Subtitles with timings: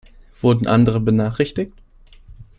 [0.41, 1.75] Wurden andere benachrichtigt?